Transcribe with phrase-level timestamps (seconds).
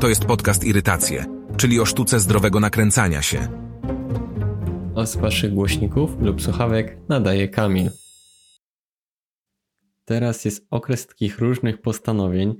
[0.00, 1.24] To jest podcast Irytacje,
[1.56, 3.48] czyli o sztuce zdrowego nakręcania się.
[4.96, 7.90] A z waszych głośników lub słuchawek nadaje Kamil.
[10.04, 12.56] Teraz jest okres takich różnych postanowień,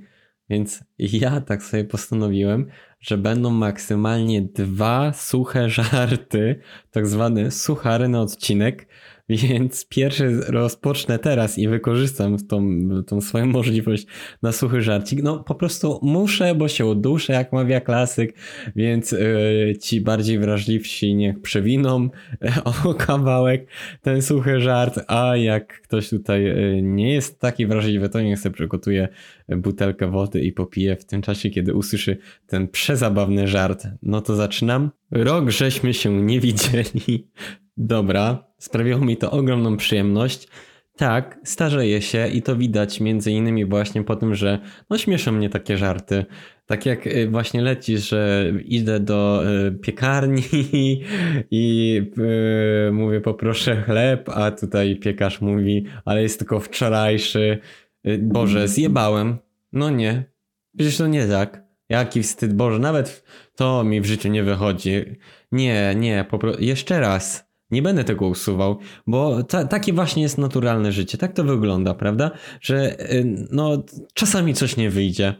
[0.49, 2.65] więc ja tak sobie postanowiłem,
[2.99, 6.59] że będą maksymalnie dwa suche żarty,
[6.91, 8.87] tak zwane suchary na odcinek,
[9.43, 14.07] więc pierwszy rozpocznę teraz i wykorzystam tą, tą swoją możliwość
[14.41, 15.23] na suchy żarcik.
[15.23, 18.33] No po prostu muszę, bo się uduszę, jak mawia klasyk,
[18.75, 22.09] więc yy, ci bardziej wrażliwsi niech przewiną
[22.85, 23.67] o kawałek
[24.01, 28.53] ten suchy żart, a jak ktoś tutaj yy, nie jest taki wrażliwy, to niech sobie
[28.53, 29.07] przygotuje
[29.49, 32.17] butelkę wody i popije w tym czasie, kiedy usłyszy
[32.47, 33.87] ten przezabawny żart.
[34.01, 34.91] No to zaczynam.
[35.11, 37.31] Rok żeśmy się nie widzieli.
[37.77, 40.47] Dobra, sprawiło mi to ogromną przyjemność.
[40.97, 44.59] Tak, starzeję się i to widać między innymi właśnie po tym, że
[44.89, 46.25] no śmieszą mnie takie żarty.
[46.65, 50.43] Tak jak y, właśnie leci, że idę do y, piekarni
[51.51, 57.59] i yy, mówię poproszę chleb, a tutaj piekarz mówi, ale jest tylko wczorajszy.
[58.07, 59.37] Y, Boże, zjebałem.
[59.73, 60.23] No nie.
[60.77, 61.66] Przecież to nie tak.
[61.89, 62.53] Jaki wstyd.
[62.53, 63.23] Boże, nawet
[63.55, 65.05] to mi w życiu nie wychodzi.
[65.51, 66.63] Nie, nie, po prostu.
[66.63, 67.47] Jeszcze raz.
[67.71, 71.17] Nie będę tego usuwał, bo ta, takie właśnie jest naturalne życie.
[71.17, 72.31] Tak to wygląda, prawda?
[72.61, 75.35] Że y, no, czasami coś nie wyjdzie.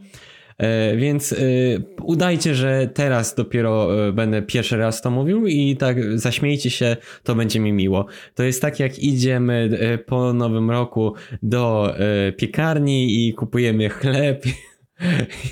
[0.58, 6.20] E, więc y, udajcie, że teraz dopiero y, będę pierwszy raz to mówił i tak
[6.20, 8.06] zaśmiejcie się, to będzie mi miło.
[8.36, 9.70] To jest tak, jak idziemy
[10.06, 11.94] po nowym roku do
[12.38, 14.46] piekarni i kupujemy chleb.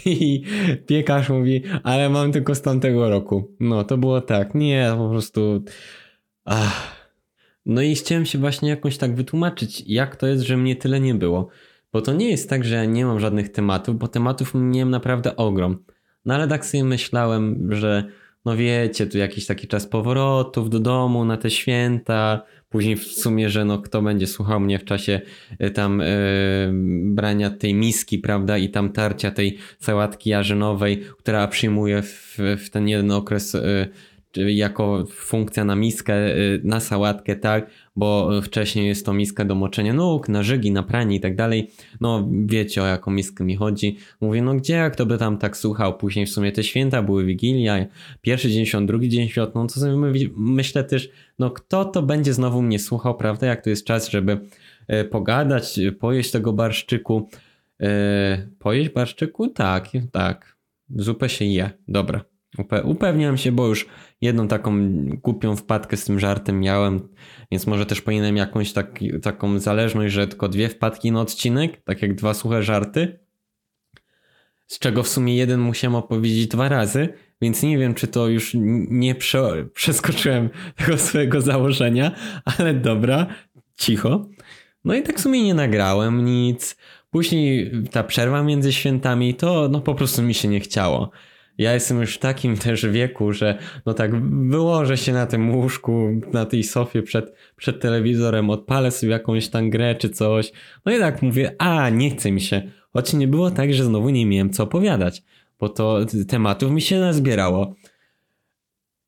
[0.06, 0.44] I
[0.88, 3.56] piekarz mówi, ale mam tylko z tamtego roku.
[3.60, 4.56] No to było tak.
[4.56, 5.64] Nie, po prostu
[6.46, 7.06] Ach.
[7.66, 11.16] No i chciałem się właśnie jakoś tak wytłumaczyć, jak to jest, że mnie tyle nie
[11.16, 11.48] było.
[11.94, 15.84] Bo to nie jest tak, że nie mam żadnych tematów, bo tematów miałem naprawdę ogrom.
[16.26, 18.04] No ale tak sobie myślałem, że
[18.46, 23.50] no wiecie, tu jakiś taki czas powrotów do domu na te święta, później w sumie,
[23.50, 25.22] że no kto będzie słuchał mnie w czasie
[25.62, 26.06] y, tam yy,
[27.04, 32.88] brania tej miski, prawda, i tam tarcia tej sałatki jarzynowej, która przyjmuje w, w ten
[32.88, 33.88] jeden okres yy,
[34.38, 39.94] jako funkcja na miskę, y, na sałatkę, tak, bo wcześniej jest to miska do moczenia
[39.94, 41.72] nóg, na żygi, na pranie i tak dalej.
[42.02, 43.98] No wiecie o jaką miskę mi chodzi.
[44.22, 45.98] Mówię, no gdzie, jak to by tam tak słuchał?
[45.98, 47.86] Później w sumie te święta były Wigilia,
[48.22, 49.96] pierwszy dzień świąt, drugi dzień świąt, no to sobie
[50.38, 51.10] myślę też,
[51.40, 54.38] no kto to będzie znowu mnie słuchał, prawda, jak to jest czas, żeby
[54.94, 57.30] y, pogadać, pojeść tego barszczyku.
[57.80, 57.88] Yy,
[58.60, 59.48] pojeść barszczyku?
[59.48, 60.58] Tak, tak.
[60.90, 61.70] Zupę się je.
[61.88, 62.35] Dobra.
[62.58, 63.86] Upe upewniam się, bo już
[64.22, 67.10] jedną taką głupią wpadkę z tym żartem miałem,
[67.52, 72.02] więc może też powinienem jakąś tak, taką zależność, że tylko dwie wpadki na odcinek, tak
[72.02, 73.20] jak dwa suche żarty,
[74.68, 77.10] z czego w sumie jeden musiałem opowiedzieć dwa razy,
[77.42, 78.52] więc nie wiem, czy to już
[78.90, 82.12] nie prze przeskoczyłem tego swojego założenia,
[82.46, 83.28] ale dobra,
[83.78, 84.30] cicho.
[84.86, 86.78] No i tak w sumie nie nagrałem nic.
[87.10, 91.12] Później ta przerwa między świętami, to no po prostu mi się nie chciało
[91.58, 96.22] ja jestem już w takim też wieku, że no tak wyłożę się na tym łóżku,
[96.34, 100.52] na tej sofie przed, przed telewizorem, odpalę sobie jakąś tam grę czy coś.
[100.86, 102.62] No i tak mówię, a nie chce mi się.
[102.94, 105.24] Choć nie było tak, że znowu nie miałem co opowiadać,
[105.60, 107.76] bo to tematów mi się nazbierało.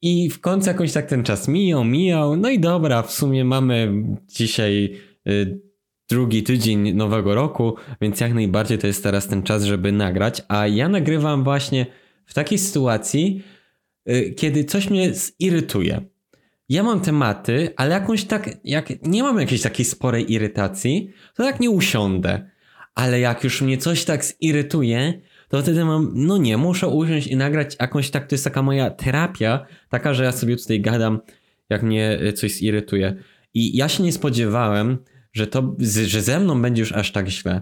[0.02, 2.36] I w końcu jakoś tak ten czas mijał, mijał.
[2.36, 4.94] No i dobra, w sumie mamy dzisiaj
[5.28, 5.60] y,
[6.10, 10.42] drugi tydzień nowego roku, więc jak najbardziej to jest teraz ten czas, żeby nagrać.
[10.48, 11.86] A ja nagrywam właśnie
[12.28, 13.44] w takiej sytuacji,
[14.10, 16.02] y, kiedy coś mnie zirytuje.
[16.70, 21.60] Ja mam tematy, ale jakąś tak, jak nie mam jakiejś takiej sporej irytacji, to tak
[21.60, 22.50] nie usiądę.
[22.96, 27.36] Ale jak już mnie coś tak zirytuje, to wtedy mam, no nie, muszę usiąść i
[27.36, 31.20] nagrać jakąś tak, to jest taka moja terapia, taka, że ja sobie tutaj gadam,
[31.70, 33.16] jak mnie y, coś zirytuje.
[33.54, 34.98] I ja się nie spodziewałem,
[35.34, 35.76] że to,
[36.08, 37.62] że ze mną będzie już aż tak źle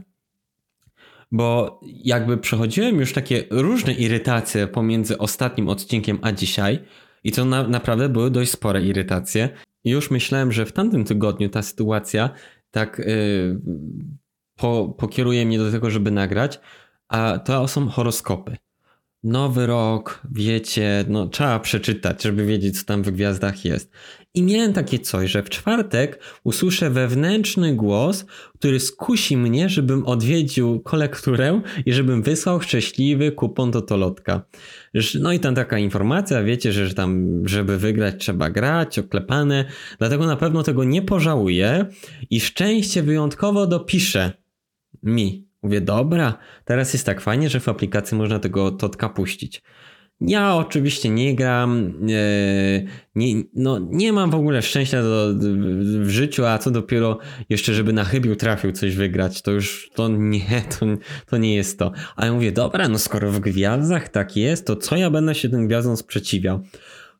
[1.32, 6.80] bo jakby przechodziłem już takie różne irytacje pomiędzy ostatnim odcinkiem a dzisiaj
[7.24, 9.50] i to na, naprawdę były dość spore irytacje.
[9.84, 12.30] Już myślałem, że w tamtym tygodniu ta sytuacja
[12.72, 13.62] tak yy,
[14.56, 16.60] po, pokieruje mnie do tego, żeby nagrać,
[17.08, 18.58] a to są horoskopy.
[19.26, 23.92] Nowy rok, wiecie, no trzeba przeczytać, żeby wiedzieć, co tam w gwiazdach jest.
[24.34, 28.26] I miałem takie coś, że w czwartek usłyszę wewnętrzny głos,
[28.56, 34.42] który skusi mnie, żebym odwiedził kolekturę i żebym wysłał szczęśliwy kupon do Tolotka.
[35.20, 39.66] No i tam taka informacja, wiecie, że tam, żeby wygrać trzeba grać, oklepane,
[40.00, 41.86] dlatego na pewno tego nie pożałuję
[42.30, 44.32] i szczęście wyjątkowo dopiszę
[45.04, 49.62] mi Mówię, dobra, teraz jest tak fajnie, że w aplikacji można tego Totka puścić.
[50.22, 51.94] Ja oczywiście nie gram,
[53.16, 55.34] nie, no, nie mam w ogóle szczęścia do,
[56.02, 57.18] w życiu, a co dopiero
[57.50, 60.86] jeszcze, żeby na chybił trafił coś wygrać, to już to nie, to,
[61.30, 61.92] to nie jest to.
[62.16, 65.50] A ja mówię, dobra, no skoro w gwiazdach tak jest, to co ja będę się
[65.50, 66.60] tym gwiazdom sprzeciwiał?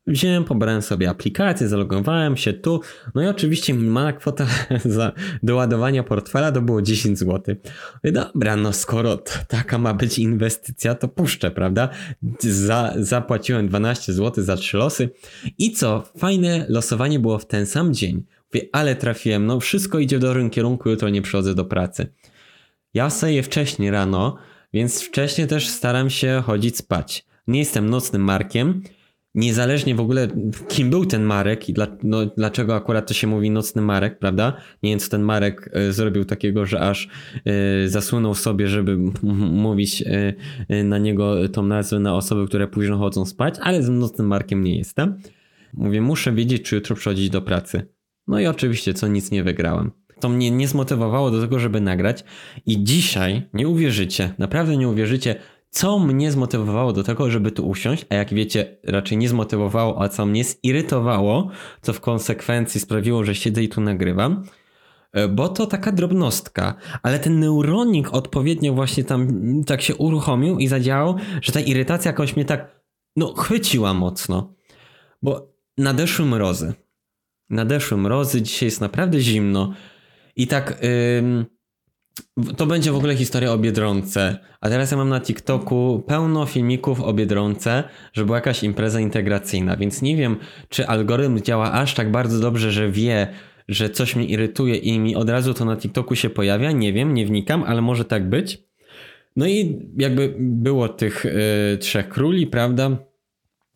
[0.08, 2.82] Wziąłem, pobrałem sobie aplikację, zalogowałem się tu,
[3.16, 4.48] no i oczywiście minimalna kwota
[4.86, 5.12] za
[5.44, 7.56] doładowania portfela to było 10 zł.
[8.04, 9.18] Dobra, no skoro
[9.48, 11.90] taka ma być inwestycja, to puszczę, prawda?
[12.40, 15.10] Za, zapłaciłem 12 zł za trzy losy
[15.58, 18.24] i co, fajne losowanie było w ten sam dzień.
[18.54, 22.08] Mówię, ale trafiłem, no wszystko idzie w dobrym kierunku, jutro nie przychodzę do pracy.
[22.94, 24.38] Ja sobie wcześniej rano,
[24.74, 27.26] więc wcześniej też staram się chodzić spać.
[27.48, 28.82] Nie jestem nocnym markiem,
[29.36, 30.28] niezależnie w ogóle
[30.68, 34.54] kim był ten Marek i dla, no, dlaczego akurat to się mówi nocny Marek, prawda?
[34.84, 37.10] Nie wiem, co ten Marek y, zrobił takiego, że aż
[37.84, 38.98] y, zasunął sobie, żeby
[39.52, 40.02] mówić
[40.70, 44.64] y, na niego tą nazwę na osoby, które późno chodzą spać, ale z nocnym Markiem
[44.64, 45.18] nie jestem.
[45.74, 47.88] Mówię, muszę wiedzieć, czy jutro przychodzić do pracy.
[48.28, 49.92] No i oczywiście, co nic nie wygrałem.
[50.20, 52.24] To mnie nie zmotywowało do tego, żeby nagrać.
[52.66, 55.36] I dzisiaj, nie uwierzycie, naprawdę nie uwierzycie,
[55.76, 60.10] co mnie zmotywowało do tego, żeby tu usiąść, a jak wiecie, raczej nie zmotywowało, a
[60.10, 61.50] co mnie zirytowało,
[61.82, 64.44] co w konsekwencji sprawiło, że siedzę i tu nagrywam,
[65.12, 69.28] e, bo to taka drobnostka, ale ten neuronik odpowiednio właśnie tam
[69.64, 72.82] tak się uruchomił i zadziałał, że ta irytacja jakoś mnie tak,
[73.16, 74.54] no, chwyciła mocno.
[75.22, 76.74] Bo nadeszły mrozy.
[77.50, 79.74] Nadeszły mrozy, dzisiaj jest naprawdę zimno
[80.36, 80.80] i tak...
[80.82, 81.55] Yy,
[82.58, 84.38] to będzie w ogóle historia o Biedronce.
[84.62, 87.84] A teraz ja mam na TikToku pełno filmików o Biedronce,
[88.14, 90.38] że była jakaś impreza integracyjna, więc nie wiem,
[90.70, 93.28] czy algorytm działa aż tak bardzo dobrze, że wie,
[93.68, 96.72] że coś mnie irytuje i mi od razu to na TikToku się pojawia.
[96.72, 98.64] Nie wiem, nie wnikam, ale może tak być.
[99.36, 102.98] No i jakby było tych y, trzech króli, prawda?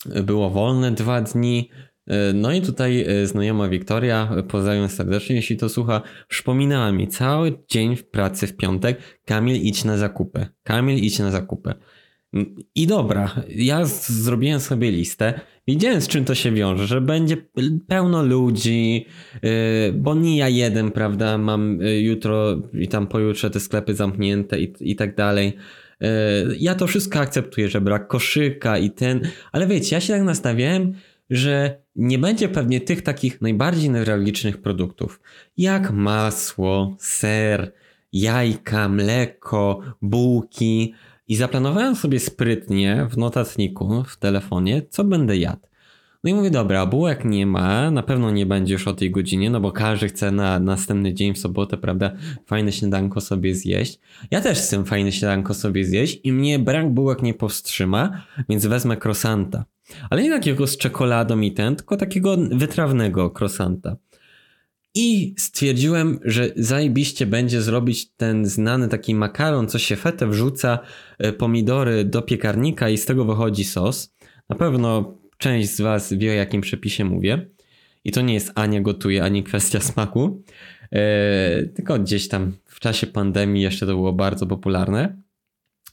[0.06, 1.70] Było wolne dwa dni,
[2.34, 7.54] no i tutaj e, znajoma Wiktoria, e, pozdrawiam serdecznie, jeśli to słucha, przypominała mi cały
[7.68, 11.74] dzień w pracy w piątek, Kamil idź na zakupy, Kamil idź na zakupy.
[12.76, 17.38] I dobra, ja zrobiłem sobie listę, wiedziałem z czym to się wiąże, że będzie
[17.88, 19.06] pełno ludzi,
[19.94, 24.96] bo nie ja jeden, prawda, mam jutro i tam pojutrze te sklepy zamknięte i, i
[24.96, 25.54] tak dalej.
[26.60, 29.22] Ja to wszystko akceptuję, że brak koszyka i ten,
[29.52, 30.94] ale wiecie, ja się tak nastawiałem,
[31.30, 35.22] że nie będzie pewnie tych takich najbardziej newralgicznych produktów,
[35.58, 37.72] jak masło, ser,
[38.14, 40.94] jajka, mleko, bułki.
[41.28, 45.70] I zaplanowałem sobie sprytnie w notatniku, w telefonie, co będę jadł.
[46.24, 49.50] No i mówię, dobra, bułek nie ma, na pewno nie będzie już o tej godzinie,
[49.50, 52.12] no bo każdy chce na następny dzień w sobotę, prawda,
[52.46, 54.00] fajne śniadanko sobie zjeść.
[54.32, 58.98] Ja też chcę fajne śniadanko sobie zjeść i mnie brak bułek nie powstrzyma, więc wezmę
[58.98, 59.66] krosanta.
[60.10, 63.96] Ale nie takiego z czekoladą i ten, tylko takiego wytrawnego krosanta.
[64.96, 70.80] I stwierdziłem, że zajebiście będzie zrobić ten znany taki makaron, co się fetę wrzuca
[71.18, 74.16] e, pomidory do piekarnika i z tego wychodzi sos.
[74.50, 77.50] Na pewno część z Was wie o jakim przepisie mówię.
[78.04, 80.44] I to nie jest Ania gotuje, ani kwestia smaku.
[80.92, 85.22] E, tylko gdzieś tam w czasie pandemii jeszcze to było bardzo popularne.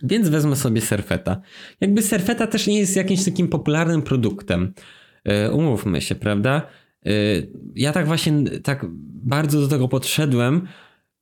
[0.02, 1.40] Więc wezmę sobie serfeta.
[1.81, 4.72] Jakby serfeta też nie jest jakimś takim popularnym produktem.
[5.24, 6.62] Yy, umówmy się, prawda?
[7.05, 7.12] Yy,
[7.74, 8.86] ja tak właśnie tak
[9.24, 10.69] bardzo do tego podszedłem,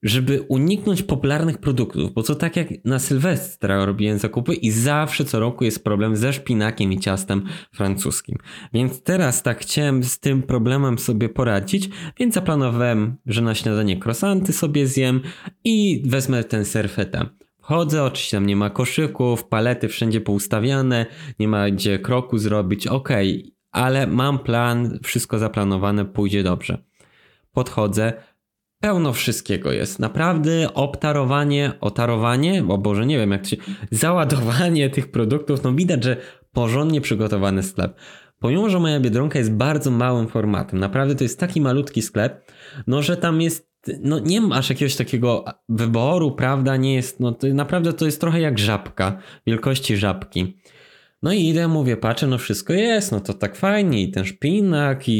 [0.05, 5.41] żeby uniknąć popularnych produktów, bo to tak jak na Sylwestra robiłem zakupy i zawsze co
[5.41, 8.39] roku jest problem ze szpinakiem i ciastem francuskim.
[8.73, 14.53] Więc teraz tak chciałem z tym problemem sobie poradzić, więc zaplanowałem, że na śniadanie krosanty
[14.53, 15.21] sobie zjem
[15.65, 17.31] i wezmę ten serfeta.
[17.67, 21.07] Chodzę, oczywiście tam nie ma koszyków, palety wszędzie poustawiane,
[21.39, 23.09] nie ma gdzie kroku zrobić, ok,
[23.73, 26.79] ale mam plan, wszystko zaplanowane, pójdzie dobrze.
[27.53, 28.13] Podchodzę,
[28.81, 29.99] pełno wszystkiego jest.
[29.99, 33.57] Naprawdę obtarowanie, otarowanie, o Boże, nie wiem jak to się...
[33.91, 36.17] Załadowanie tych produktów, no widać, że
[36.53, 37.97] porządnie przygotowany sklep.
[38.39, 42.53] Pomimo, że moja Biedronka jest bardzo małym formatem, naprawdę to jest taki malutki sklep,
[42.87, 46.77] no że tam jest no nie masz jakiegoś takiego wyboru, prawda?
[46.77, 50.57] Nie jest, no to naprawdę to jest trochę jak żabka, wielkości żabki.
[51.23, 55.09] No i idę, mówię, patrzę, no wszystko jest, no to tak fajnie, i ten szpinak,
[55.09, 55.13] i,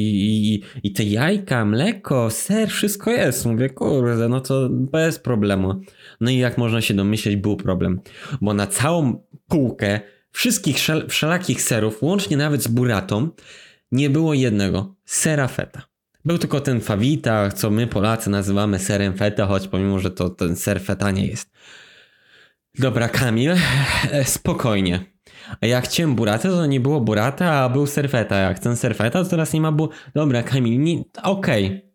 [0.55, 3.47] i, i te jajka, mleko, ser, wszystko jest.
[3.47, 5.81] Mówię, kurde, no to bez problemu.
[6.21, 8.01] No i jak można się domyśleć, był problem,
[8.41, 10.77] bo na całą półkę wszystkich
[11.09, 13.29] wszelakich serów, łącznie nawet z buratą,
[13.93, 15.83] nie było jednego, sera feta.
[16.25, 20.57] Był tylko ten fawita, co my Polacy nazywamy serem feta, choć pomimo, że to ten
[20.57, 21.51] ser feta nie jest.
[22.79, 23.53] Dobra, Kamil,
[24.11, 25.15] e, spokojnie.
[25.61, 28.37] A jak chciałem buratę, to nie było burata, a był serfeta.
[28.37, 29.89] Jak chcę serfeta, to teraz nie ma bu...
[30.15, 31.67] Dobra, Kamil, okej.
[31.67, 31.95] Okay.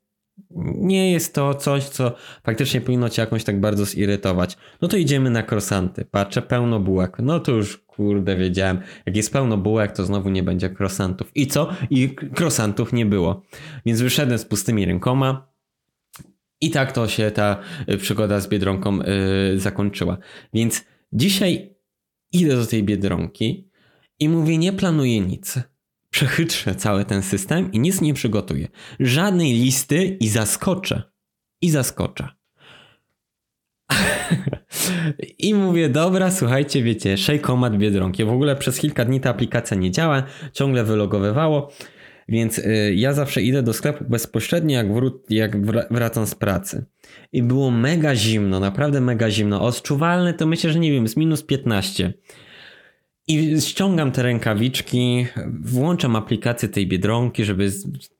[0.75, 4.57] Nie jest to coś, co faktycznie powinno cię jakąś tak bardzo zirytować.
[4.81, 6.05] No to idziemy na krosanty.
[6.05, 7.17] Patrzę, pełno bułek.
[7.19, 8.79] No to już kurde wiedziałem.
[9.05, 11.31] Jak jest pełno bułek, to znowu nie będzie krosantów.
[11.35, 11.69] I co?
[11.89, 13.41] I krosantów nie było.
[13.85, 15.51] Więc wyszedłem z pustymi rękoma.
[16.61, 20.17] I tak to się ta y, przygoda z Biedronką yy, zakończyła.
[20.53, 21.75] Więc dzisiaj
[22.31, 23.69] idę do tej Biedronki
[24.19, 25.59] i mówię, nie planuję nic.
[26.09, 28.67] Przechytrzę cały ten system i nic nie przygotuję.
[28.99, 31.03] Żadnej listy i zaskoczę.
[31.61, 32.38] I zaskoczę.
[35.39, 38.25] I mówię, dobra, słuchajcie, wiecie, Shaykomat Biedronki.
[38.25, 41.71] W ogóle przez kilka dni ta aplikacja nie działa, ciągle wylogowywało.
[42.29, 46.85] Więc y, ja zawsze idę do sklepu bezpośrednio, jak, wró- jak wracam z pracy.
[47.33, 49.61] I było mega zimno, naprawdę mega zimno.
[49.61, 52.13] Odczuwalne to myślę, że nie wiem, z minus 15.
[53.27, 55.27] I ściągam te rękawiczki,
[55.61, 57.71] włączam aplikację tej biedronki, żeby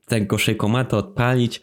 [0.07, 1.61] tego szejkomata odpalić.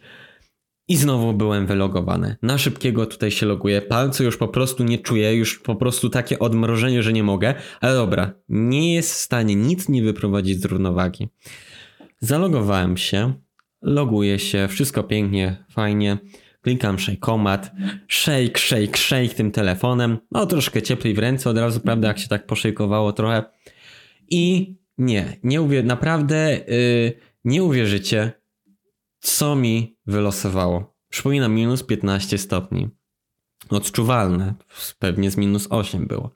[0.87, 2.35] I znowu byłem wylogowany.
[2.41, 3.81] Na szybkiego tutaj się loguję.
[3.81, 7.55] Palce już po prostu nie czuję, już po prostu takie odmrożenie, że nie mogę.
[7.81, 11.29] Ale dobra, nie jest w stanie nic nie wyprowadzić z równowagi.
[12.19, 13.33] Zalogowałem się,
[13.81, 16.17] loguję się, wszystko pięknie, fajnie.
[16.61, 17.71] Klikam Shaykomat,
[18.07, 20.17] shake, shake, shake tym telefonem.
[20.31, 23.43] No troszkę cieplej w ręce od razu, prawda, jak się tak poszejkowało trochę.
[24.29, 27.13] I nie, nie uwier naprawdę yy,
[27.45, 28.31] nie uwierzycie,
[29.27, 30.95] co mi wylosowało.
[31.09, 32.89] Przypominam, minus 15 stopni.
[33.69, 34.53] Odczuwalne,
[34.99, 36.31] pewnie z minus 8 było.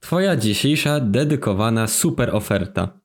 [0.00, 3.00] Twoja dzisiejsza dedykowana super oferta.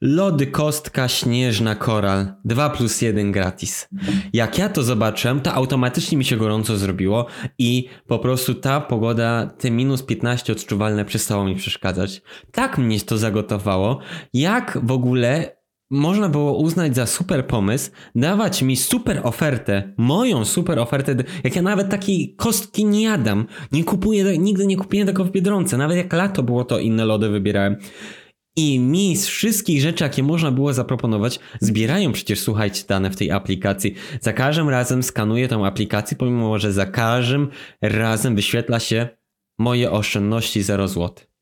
[0.00, 3.88] Lody kostka śnieżna koral 2 plus 1 gratis.
[4.32, 7.26] Jak ja to zobaczyłem, to automatycznie mi się gorąco zrobiło
[7.58, 12.22] i po prostu ta pogoda, te minus 15 odczuwalne przestało mi przeszkadzać.
[12.52, 13.98] Tak mnie to zagotowało,
[14.32, 15.56] jak w ogóle
[15.94, 21.62] można było uznać za super pomysł, dawać mi super ofertę, moją super ofertę, jak ja
[21.62, 26.12] nawet takiej kostki nie jadam, nie kupuję, nigdy nie kupiłem tego w Biedronce, nawet jak
[26.12, 27.76] lato było to inne lody wybierałem.
[28.56, 33.30] I mi z wszystkich rzeczy, jakie można było zaproponować, zbierają przecież, słuchajcie, dane w tej
[33.30, 33.94] aplikacji.
[34.20, 37.48] Za każdym razem skanuję tą aplikację, pomimo że za każdym
[37.82, 39.08] razem wyświetla się
[39.58, 41.33] moje oszczędności 0 zł.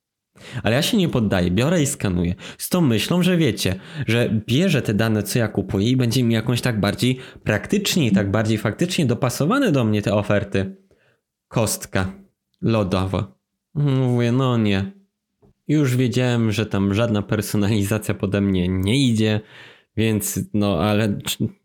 [0.62, 2.34] Ale ja się nie poddaję, biorę i skanuję.
[2.58, 3.74] Z tą myślą, że wiecie,
[4.06, 8.12] że bierze te dane, co ja kupuję i będzie mi jakąś tak bardziej praktycznie i
[8.12, 10.76] tak bardziej faktycznie dopasowane do mnie te oferty.
[11.48, 12.12] Kostka
[12.62, 13.34] lodowa.
[13.74, 14.92] Mówię, no nie,
[15.68, 19.40] już wiedziałem, że tam żadna personalizacja pode mnie nie idzie,
[19.96, 21.18] więc no ale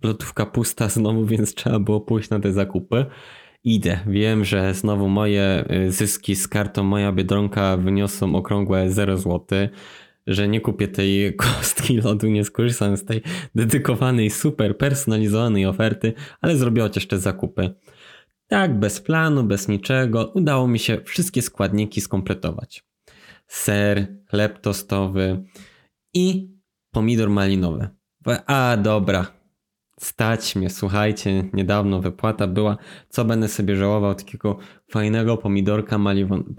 [0.03, 3.05] lotówka pusta znowu, więc trzeba było pójść na te zakupy.
[3.63, 3.99] Idę.
[4.07, 9.47] Wiem, że znowu moje y, zyski z kartą Moja Biedronka wyniosą okrągłe 0 zł,
[10.27, 13.21] że nie kupię tej kostki lodu, nie skorzystam z tej
[13.55, 17.73] dedykowanej, super personalizowanej oferty, ale zrobię chociaż te zakupy.
[18.47, 22.87] Tak, bez planu, bez niczego, udało mi się wszystkie składniki skompletować
[23.47, 25.43] ser, chleb tostowy
[26.13, 26.49] i
[26.91, 27.89] pomidor malinowy.
[28.45, 29.25] A dobra,
[29.99, 32.77] stać mnie, słuchajcie, niedawno wypłata była,
[33.09, 34.57] co będę sobie żałował takiego
[34.91, 35.97] fajnego pomidorka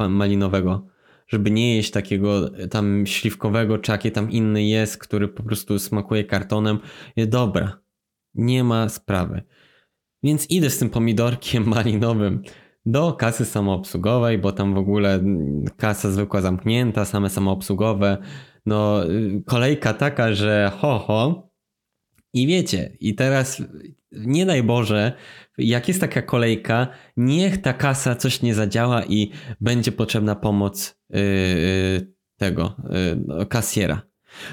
[0.08, 0.86] malinowego,
[1.28, 6.24] żeby nie jeść takiego tam śliwkowego, czy jakie tam inny jest, który po prostu smakuje
[6.24, 6.78] kartonem.
[7.16, 7.78] Dobra,
[8.34, 9.42] nie ma sprawy.
[10.22, 12.42] Więc idę z tym pomidorkiem malinowym
[12.86, 15.20] do kasy samoobsługowej, bo tam w ogóle
[15.76, 18.18] kasa zwykła zamknięta, same samoobsługowe.
[18.66, 19.00] No,
[19.46, 21.47] kolejka taka, że ho, ho.
[22.32, 23.62] I wiecie, i teraz
[24.12, 25.12] nie daj Boże,
[25.58, 29.30] jak jest taka kolejka, niech ta kasa coś nie zadziała i
[29.60, 31.18] będzie potrzebna pomoc yy,
[32.36, 32.76] tego
[33.38, 34.02] yy, kasjera.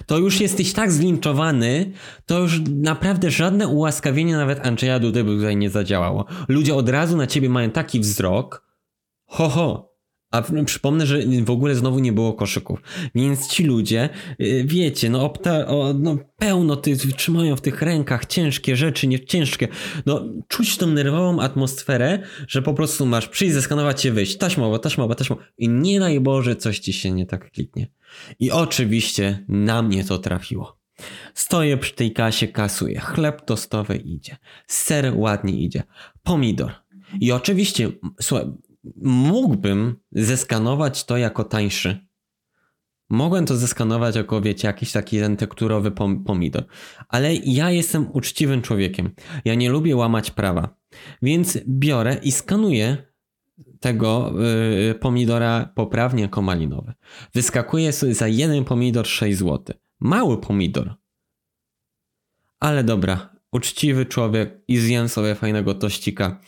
[0.05, 1.91] To już jesteś tak zlinczowany,
[2.25, 6.25] to już naprawdę żadne ułaskawienie nawet Andrzeja Dudy by tutaj nie zadziałało.
[6.47, 8.65] Ludzie od razu na ciebie mają taki wzrok,
[9.25, 9.94] ho ho,
[10.35, 12.81] a przypomnę, że w ogóle znowu nie było koszyków.
[13.15, 14.09] Więc ci ludzie,
[14.41, 19.25] y, wiecie, no, opta, o, no pełno ty, trzymają w tych rękach ciężkie rzeczy, nie
[19.25, 19.67] ciężkie.
[20.05, 24.37] No czuć tą nerwową atmosferę, że po prostu masz przyjść, zeskanować się, wyjść.
[24.37, 25.43] Taśmowa, taśmowa, taśmowa.
[25.57, 27.87] I nie daj Boże, coś ci się nie tak kliknie.
[28.39, 30.77] I oczywiście na mnie to trafiło.
[31.33, 32.99] Stoję przy tej kasie, kasuję.
[32.99, 34.37] Chleb tostowy idzie.
[34.67, 35.83] Ser ładnie idzie.
[36.23, 36.71] Pomidor.
[37.21, 38.45] I oczywiście, słuchaj,
[39.01, 42.07] mógłbym zeskanować to jako tańszy.
[43.09, 45.91] Mogłem to zeskanować jako, wiecie, jakiś taki ten tekturowy
[46.25, 46.63] pomidor.
[47.09, 49.11] Ale ja jestem uczciwym człowiekiem.
[49.45, 50.75] Ja nie lubię łamać prawa.
[51.21, 52.97] Więc biorę i skanuję
[53.79, 54.33] tego
[54.87, 56.93] yy, pomidora poprawnie jako malinowy.
[57.33, 59.75] Wyskakuje sobie za jeden pomidor 6 zł.
[59.99, 60.95] Mały pomidor.
[62.59, 66.39] Ale dobra, uczciwy człowiek i zjem sobie fajnego tościka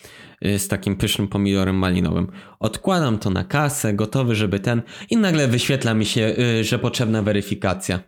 [0.45, 2.27] y, z takim pysznym pomidorem malinowym.
[2.59, 7.21] Odkładam to na kasę, gotowy, żeby ten i nagle wyświetla mi się, y, że potrzebna
[7.21, 7.99] weryfikacja.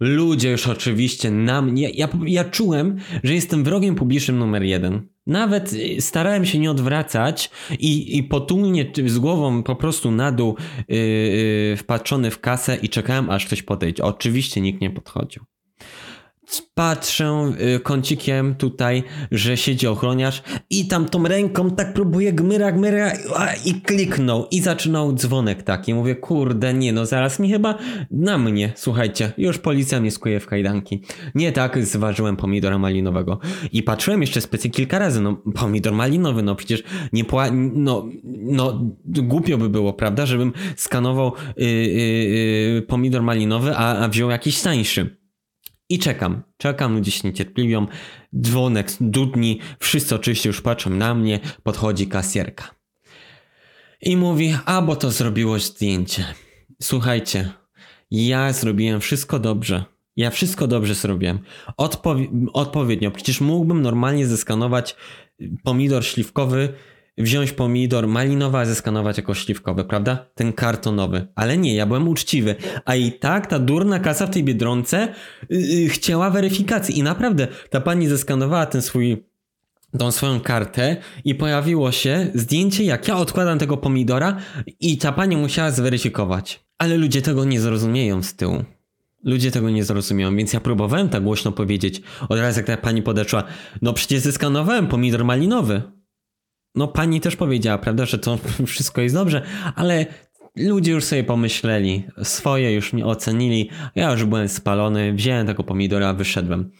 [0.00, 5.08] Ludzie już oczywiście na mnie, ja, ja czułem, że jestem wrogiem publicznym numer jeden.
[5.26, 10.56] Nawet y, starałem się nie odwracać i, i potulnie z głową po prostu na dół
[10.88, 14.04] yy, wpatrzony w kasę i czekałem aż ktoś podejdzie.
[14.04, 15.44] Oczywiście nikt nie podchodził
[16.74, 23.12] patrzę y, kącikiem tutaj, że siedzi ochroniarz i tam tą ręką tak próbuje gmyra, gmyra
[23.64, 25.94] i kliknął i zaczynał dzwonek taki.
[25.94, 27.78] Mówię, kurde, nie no, zaraz mi chyba
[28.10, 31.02] na mnie, słuchajcie, już policja mnie skuje w kajdanki.
[31.34, 33.38] Nie tak zważyłem pomidora malinowego
[33.72, 37.46] i patrzyłem jeszcze specjalnie kilka razy, no pomidor malinowy, no przecież nie pła...
[37.54, 44.30] no, no głupio by było, prawda, żebym skanował yy, yy, pomidor malinowy, a, a wziął
[44.30, 45.17] jakiś tańszy.
[45.88, 47.86] I czekam, czekam, ludzie się niecierpliwią,
[48.40, 52.70] dzwonek, dudni, wszyscy oczywiście już patrzą na mnie, podchodzi kasjerka.
[54.00, 56.24] I mówi, a bo to zrobiło zdjęcie.
[56.82, 57.50] Słuchajcie,
[58.10, 59.84] ja zrobiłem wszystko dobrze.
[60.16, 61.38] Ja wszystko dobrze zrobiłem.
[61.78, 63.10] Odpowi- odpowiednio.
[63.10, 64.96] Przecież mógłbym normalnie zeskanować
[65.62, 66.74] pomidor śliwkowy
[67.18, 70.26] wziąć pomidor malinowy, a zeskanować jako śliwkowy, prawda?
[70.34, 71.26] Ten kartonowy.
[71.34, 72.54] Ale nie, ja byłem uczciwy.
[72.84, 75.08] A i tak ta durna kasa w tej Biedronce
[75.50, 76.98] yy, chciała weryfikacji.
[76.98, 79.28] I naprawdę ta pani zeskanowała ten swój
[79.98, 84.36] tą swoją kartę i pojawiło się zdjęcie, jak ja odkładam tego pomidora
[84.80, 86.64] i ta pani musiała zweryfikować.
[86.78, 88.64] Ale ludzie tego nie zrozumieją z tyłu.
[89.24, 92.02] Ludzie tego nie zrozumieją, więc ja próbowałem tak głośno powiedzieć.
[92.28, 93.44] Od razu jak ta pani podeszła,
[93.82, 95.82] no przecież zeskanowałem pomidor malinowy
[96.74, 99.42] no pani też powiedziała, prawda, że to wszystko jest dobrze,
[99.74, 100.06] ale
[100.56, 106.14] ludzie już sobie pomyśleli, swoje już mnie ocenili, ja już byłem spalony, wziąłem tego pomidora,
[106.14, 106.70] wyszedłem.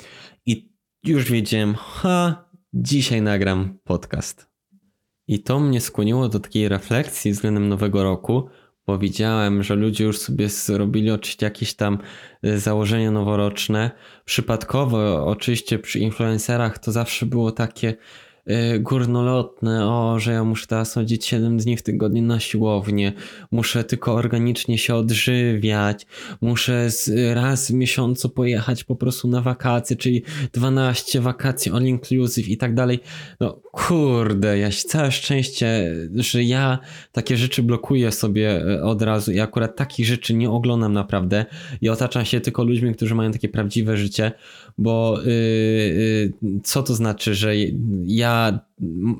[0.46, 0.72] I
[1.04, 4.48] już wiedziałem, ha, dzisiaj nagram podcast.
[5.26, 8.48] I to mnie skłoniło do takiej refleksji względem nowego roku,
[8.86, 11.98] bo widziałem, że ludzie już sobie zrobili oczywiście jakieś tam
[12.42, 13.90] e, założenia noworoczne.
[14.24, 17.96] Przypadkowo, oczywiście przy influencerach to zawsze było takie, Y,
[18.80, 23.12] górnolotne, o, że ja muszę teraz chodzić 7 dni w tygodniu na siłownię,
[23.50, 26.06] muszę tylko organicznie się odżywiać,
[26.40, 26.88] muszę
[27.34, 32.74] raz w miesiącu pojechać po prostu na wakacje, czyli 12 wakacji all inclusive i tak
[32.74, 33.00] dalej.
[33.40, 36.78] No kurde, ja całe szczęście, że ja
[37.12, 41.44] takie rzeczy blokuję sobie e, od razu i akurat takich rzeczy nie oglądam naprawdę
[41.80, 44.32] i otaczam się tylko ludźmi, którzy mają takie prawdziwe życie,
[44.78, 45.32] bo yy,
[46.42, 47.54] yy, co to znaczy, że
[48.04, 48.37] ja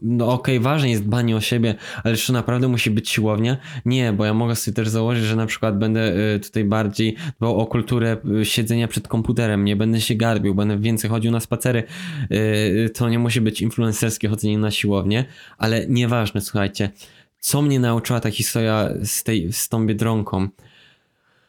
[0.03, 3.57] no okej, okay, ważne jest dbanie o siebie, ale czy naprawdę musi być siłownia?
[3.85, 7.61] Nie, bo ja mogę sobie też założyć, że na przykład będę yy, tutaj bardziej dbał
[7.61, 11.83] o kulturę yy, siedzenia przed komputerem, nie będę się garbił, będę więcej chodził na spacery.
[12.31, 15.25] Yy, to nie musi być influencerskie chodzenie na siłownię,
[15.59, 16.91] ale nieważne, słuchajcie,
[17.39, 20.49] co mnie nauczyła ta historia z, tej, z tą biedronką?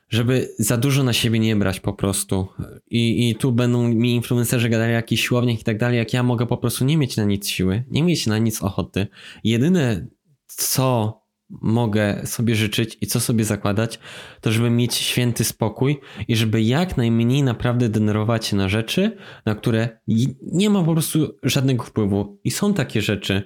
[0.09, 2.47] Żeby za dużo na siebie nie brać po prostu.
[2.89, 6.23] I, i tu będą mi influencerzy gadali o jakichś siłowniach i tak dalej, jak ja
[6.23, 9.07] mogę po prostu nie mieć na nic siły, nie mieć na nic ochoty.
[9.43, 10.07] Jedyne,
[10.47, 11.19] co
[11.49, 13.99] mogę sobie życzyć i co sobie zakładać,
[14.41, 19.55] to żeby mieć święty spokój i żeby jak najmniej naprawdę denerwować się na rzeczy, na
[19.55, 19.99] które
[20.41, 22.39] nie ma po prostu żadnego wpływu.
[22.43, 23.43] I są takie rzeczy,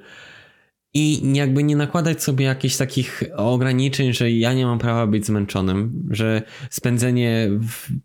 [0.94, 6.08] i jakby nie nakładać sobie jakichś takich ograniczeń, że ja nie mam prawa być zmęczonym,
[6.12, 7.50] że spędzenie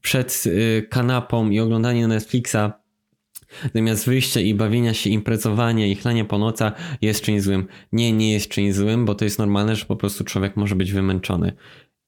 [0.02, 2.56] przed y, kanapą i oglądanie Netflixa
[3.74, 6.72] zamiast wyjścia i bawienia się, imprezowania i chlania po nocach
[7.02, 7.66] jest czymś złym.
[7.92, 10.92] Nie, nie jest czymś złym, bo to jest normalne, że po prostu człowiek może być
[10.92, 11.52] wymęczony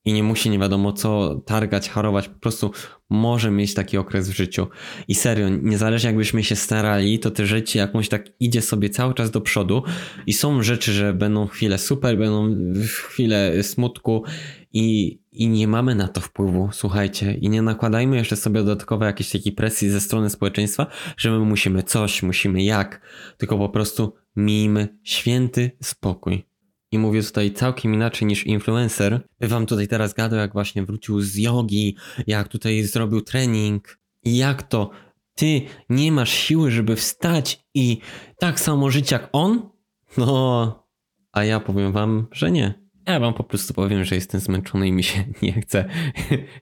[0.04, 2.70] i nie musi nie wiadomo co targać, harować, po prostu
[3.10, 4.66] może mieć taki okres w życiu.
[5.08, 9.30] I serio, niezależnie jakbyśmy się starali, to te życie jakąś tak idzie sobie cały czas
[9.30, 9.82] do przodu.
[10.26, 14.24] I są rzeczy, że będą chwile super, będą chwile smutku.
[14.72, 19.30] I, i nie mamy na to wpływu, słuchajcie, i nie nakładajmy jeszcze sobie dodatkowo jakiejś
[19.30, 20.86] takiej presji ze strony społeczeństwa,
[21.16, 23.00] że my musimy coś, musimy jak,
[23.38, 26.49] tylko po prostu miejmy święty spokój
[26.92, 29.20] i mówię tutaj całkiem inaczej niż influencer.
[29.40, 34.62] Wam tutaj teraz gadał, jak właśnie wrócił z jogi, jak tutaj zrobił trening i jak
[34.62, 34.90] to
[35.34, 37.98] ty nie masz siły, żeby wstać i
[38.38, 39.70] tak samo żyć jak on?
[40.16, 40.86] No,
[41.32, 42.89] a ja powiem wam, że nie.
[43.10, 45.84] Ja wam po prostu powiem, że jestem zmęczony i mi się nie chce.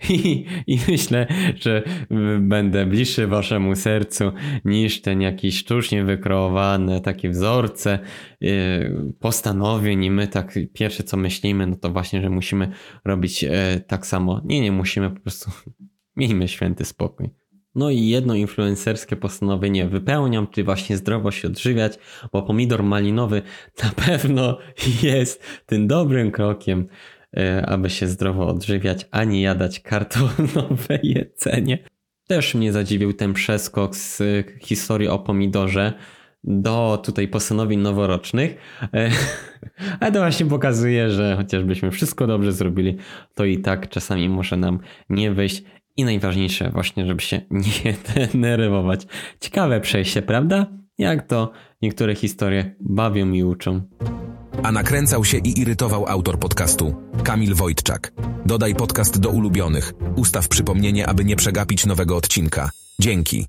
[0.09, 1.27] I, I, myślę,
[1.61, 1.83] że
[2.41, 4.33] będę bliższy waszemu sercu
[4.65, 7.99] niż ten jakiś sztucznie wykreowane takie wzorce
[8.41, 12.71] yy, postanowień i my tak pierwsze co myślimy, no to właśnie, że musimy
[13.05, 13.51] robić yy,
[13.87, 14.41] tak samo.
[14.45, 15.51] Nie, nie musimy, po prostu
[16.17, 17.31] miejmy święty spokój.
[17.75, 21.99] No i jedno influencerskie postanowienie wypełniam, czy właśnie zdrowo się odżywiać,
[22.33, 23.43] bo pomidor malinowy
[23.85, 24.59] na pewno
[25.03, 26.87] jest tym dobrym krokiem,
[27.37, 31.79] e, aby się zdrowo odżywiać, a nie jadać kartonowe jedzenie.
[32.27, 34.23] Też mnie zadziwił ten przeskok z
[34.63, 35.93] historii o pomidorze
[36.45, 38.57] do tutaj postanowień noworocznych.
[38.95, 39.11] E,
[40.01, 42.97] ale to właśnie pokazuje, że chociażbyśmy wszystko dobrze zrobili,
[43.35, 45.63] to i tak czasami może nam nie wyjść.
[45.99, 47.41] I najważniejsze właśnie, żeby się
[47.85, 49.07] nie denerwować.
[49.41, 50.67] Ciekawe przejście, prawda?
[50.99, 53.83] Jak to niektóre historie bawią i uczą.
[54.63, 58.13] A nakręcał się i irytował autor podcastu Kamil Wojtczak.
[58.47, 59.93] Dodaj podcast do ulubionych.
[60.17, 62.71] Ustaw przypomnienie, aby nie przegapić nowego odcinka.
[63.01, 63.47] Dzięki.